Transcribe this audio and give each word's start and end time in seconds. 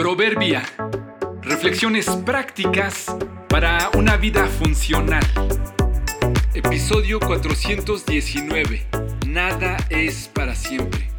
Proverbia. 0.00 0.62
Reflexiones 1.42 2.06
prácticas 2.24 3.14
para 3.50 3.90
una 3.98 4.16
vida 4.16 4.46
funcional. 4.46 5.22
Episodio 6.54 7.20
419. 7.20 8.86
Nada 9.26 9.76
es 9.90 10.26
para 10.28 10.54
siempre. 10.54 11.10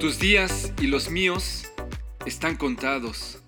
Tus 0.00 0.18
días 0.18 0.72
y 0.80 0.88
los 0.88 1.12
míos 1.12 1.70
están 2.26 2.56
contados. 2.56 3.40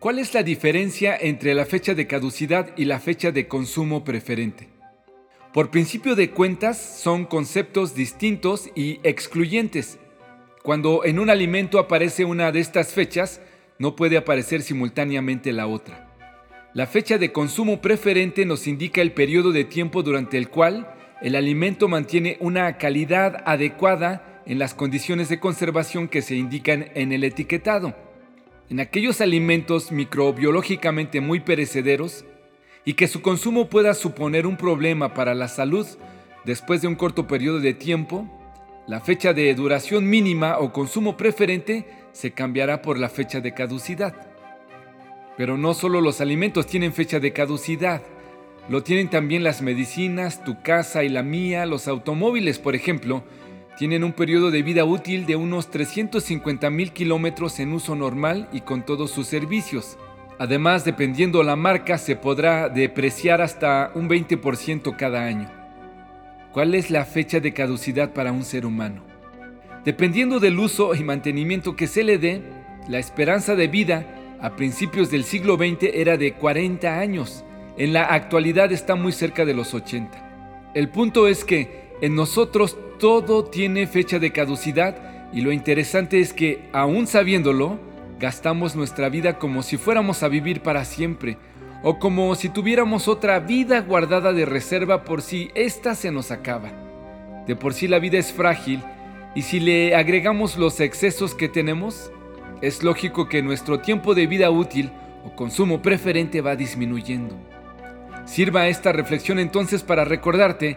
¿Cuál 0.00 0.18
es 0.18 0.34
la 0.34 0.42
diferencia 0.42 1.16
entre 1.16 1.54
la 1.54 1.64
fecha 1.64 1.94
de 1.94 2.08
caducidad 2.08 2.76
y 2.76 2.86
la 2.86 2.98
fecha 2.98 3.30
de 3.30 3.46
consumo 3.46 4.02
preferente? 4.02 4.73
Por 5.54 5.70
principio 5.70 6.16
de 6.16 6.30
cuentas, 6.30 6.76
son 6.76 7.26
conceptos 7.26 7.94
distintos 7.94 8.70
y 8.74 8.98
excluyentes. 9.04 10.00
Cuando 10.64 11.04
en 11.04 11.20
un 11.20 11.30
alimento 11.30 11.78
aparece 11.78 12.24
una 12.24 12.50
de 12.50 12.58
estas 12.58 12.92
fechas, 12.92 13.40
no 13.78 13.94
puede 13.94 14.16
aparecer 14.16 14.62
simultáneamente 14.62 15.52
la 15.52 15.68
otra. 15.68 16.12
La 16.72 16.88
fecha 16.88 17.18
de 17.18 17.30
consumo 17.30 17.80
preferente 17.80 18.44
nos 18.44 18.66
indica 18.66 19.00
el 19.00 19.12
periodo 19.12 19.52
de 19.52 19.62
tiempo 19.62 20.02
durante 20.02 20.38
el 20.38 20.48
cual 20.48 20.92
el 21.22 21.36
alimento 21.36 21.86
mantiene 21.86 22.36
una 22.40 22.76
calidad 22.76 23.44
adecuada 23.46 24.42
en 24.46 24.58
las 24.58 24.74
condiciones 24.74 25.28
de 25.28 25.38
conservación 25.38 26.08
que 26.08 26.22
se 26.22 26.34
indican 26.34 26.90
en 26.96 27.12
el 27.12 27.22
etiquetado. 27.22 27.94
En 28.70 28.80
aquellos 28.80 29.20
alimentos 29.20 29.92
microbiológicamente 29.92 31.20
muy 31.20 31.38
perecederos, 31.38 32.24
y 32.84 32.94
que 32.94 33.08
su 33.08 33.22
consumo 33.22 33.68
pueda 33.68 33.94
suponer 33.94 34.46
un 34.46 34.56
problema 34.56 35.14
para 35.14 35.34
la 35.34 35.48
salud 35.48 35.86
después 36.44 36.82
de 36.82 36.88
un 36.88 36.94
corto 36.94 37.26
periodo 37.26 37.60
de 37.60 37.74
tiempo, 37.74 38.26
la 38.86 39.00
fecha 39.00 39.32
de 39.32 39.54
duración 39.54 40.08
mínima 40.08 40.58
o 40.58 40.72
consumo 40.72 41.16
preferente 41.16 41.86
se 42.12 42.32
cambiará 42.32 42.82
por 42.82 42.98
la 42.98 43.08
fecha 43.08 43.40
de 43.40 43.54
caducidad. 43.54 44.14
Pero 45.36 45.56
no 45.56 45.74
solo 45.74 46.00
los 46.00 46.20
alimentos 46.20 46.66
tienen 46.66 46.92
fecha 46.92 47.18
de 47.18 47.32
caducidad, 47.32 48.02
lo 48.68 48.82
tienen 48.82 49.08
también 49.08 49.42
las 49.42 49.62
medicinas, 49.62 50.44
tu 50.44 50.62
casa 50.62 51.04
y 51.04 51.08
la 51.08 51.22
mía, 51.22 51.66
los 51.66 51.88
automóviles, 51.88 52.58
por 52.58 52.74
ejemplo, 52.74 53.24
tienen 53.76 54.04
un 54.04 54.12
periodo 54.12 54.50
de 54.50 54.62
vida 54.62 54.84
útil 54.84 55.26
de 55.26 55.36
unos 55.36 55.70
350 55.70 56.70
mil 56.70 56.92
kilómetros 56.92 57.58
en 57.58 57.72
uso 57.72 57.96
normal 57.96 58.48
y 58.52 58.60
con 58.60 58.84
todos 58.84 59.10
sus 59.10 59.26
servicios. 59.26 59.98
Además, 60.38 60.84
dependiendo 60.84 61.42
la 61.42 61.56
marca, 61.56 61.96
se 61.96 62.16
podrá 62.16 62.68
depreciar 62.68 63.40
hasta 63.40 63.92
un 63.94 64.08
20% 64.08 64.96
cada 64.96 65.24
año. 65.24 65.48
¿Cuál 66.52 66.74
es 66.74 66.90
la 66.90 67.04
fecha 67.04 67.40
de 67.40 67.52
caducidad 67.52 68.12
para 68.12 68.32
un 68.32 68.44
ser 68.44 68.66
humano? 68.66 69.02
Dependiendo 69.84 70.40
del 70.40 70.58
uso 70.58 70.94
y 70.94 71.04
mantenimiento 71.04 71.76
que 71.76 71.86
se 71.86 72.02
le 72.02 72.18
dé, 72.18 72.42
la 72.88 72.98
esperanza 72.98 73.54
de 73.54 73.68
vida 73.68 74.06
a 74.40 74.56
principios 74.56 75.10
del 75.10 75.24
siglo 75.24 75.56
XX 75.56 75.90
era 75.94 76.16
de 76.16 76.32
40 76.34 76.98
años. 76.98 77.44
En 77.76 77.92
la 77.92 78.04
actualidad 78.04 78.72
está 78.72 78.94
muy 78.94 79.12
cerca 79.12 79.44
de 79.44 79.54
los 79.54 79.72
80. 79.72 80.70
El 80.74 80.88
punto 80.88 81.28
es 81.28 81.44
que 81.44 81.84
en 82.00 82.14
nosotros 82.14 82.76
todo 82.98 83.44
tiene 83.44 83.86
fecha 83.86 84.18
de 84.18 84.32
caducidad 84.32 85.30
y 85.32 85.40
lo 85.40 85.52
interesante 85.52 86.20
es 86.20 86.32
que, 86.32 86.68
aún 86.72 87.06
sabiéndolo, 87.06 87.78
Gastamos 88.18 88.76
nuestra 88.76 89.08
vida 89.08 89.38
como 89.38 89.62
si 89.62 89.76
fuéramos 89.76 90.22
a 90.22 90.28
vivir 90.28 90.60
para 90.60 90.84
siempre, 90.84 91.36
o 91.82 91.98
como 91.98 92.34
si 92.34 92.48
tuviéramos 92.48 93.08
otra 93.08 93.40
vida 93.40 93.80
guardada 93.80 94.32
de 94.32 94.46
reserva 94.46 95.04
por 95.04 95.20
si 95.20 95.50
ésta 95.54 95.94
se 95.94 96.10
nos 96.10 96.30
acaba. 96.30 96.72
De 97.46 97.56
por 97.56 97.74
sí 97.74 97.88
la 97.88 97.98
vida 97.98 98.18
es 98.18 98.32
frágil, 98.32 98.82
y 99.34 99.42
si 99.42 99.60
le 99.60 99.94
agregamos 99.94 100.56
los 100.56 100.80
excesos 100.80 101.34
que 101.34 101.48
tenemos, 101.48 102.10
es 102.62 102.82
lógico 102.82 103.28
que 103.28 103.42
nuestro 103.42 103.80
tiempo 103.80 104.14
de 104.14 104.26
vida 104.26 104.50
útil 104.50 104.90
o 105.24 105.34
consumo 105.34 105.82
preferente 105.82 106.40
va 106.40 106.56
disminuyendo. 106.56 107.36
Sirva 108.24 108.68
esta 108.68 108.92
reflexión 108.92 109.38
entonces 109.38 109.82
para 109.82 110.04
recordarte 110.04 110.76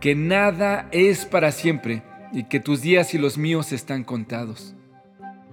que 0.00 0.14
nada 0.14 0.86
es 0.92 1.24
para 1.24 1.50
siempre 1.50 2.02
y 2.32 2.44
que 2.44 2.60
tus 2.60 2.82
días 2.82 3.14
y 3.14 3.18
los 3.18 3.38
míos 3.38 3.72
están 3.72 4.04
contados. 4.04 4.76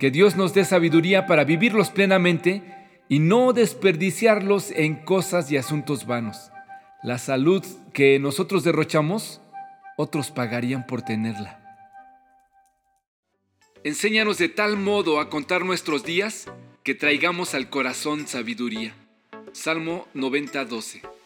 Que 0.02 0.10
Dios 0.10 0.36
nos 0.36 0.56
dé 0.56 0.66
sabiduría 0.66 1.28
para 1.28 1.44
vivirlos 1.44 1.92
plenamente 1.92 2.64
y 3.08 3.20
no 3.20 3.54
desperdiciarlos 3.54 4.72
en 4.72 4.96
cosas 4.96 5.52
y 5.52 5.58
asuntos 5.58 6.08
vanos. 6.08 6.50
La 7.04 7.20
salud 7.20 7.64
que 7.94 8.18
nosotros 8.18 8.64
derrochamos, 8.64 9.42
otros 9.98 10.32
pagarían 10.32 10.88
por 10.88 11.04
tenerla. 11.04 11.60
Enséñanos 13.84 14.40
de 14.40 14.50
tal 14.50 14.76
modo 14.76 15.20
a 15.20 15.30
contar 15.30 15.66
nuestros 15.66 16.04
días 16.04 16.48
que 16.82 16.96
traigamos 16.96 17.54
al 17.54 17.70
corazón 17.70 18.26
sabiduría. 18.26 18.96
Salmo 19.52 20.08
90:12 20.16 21.21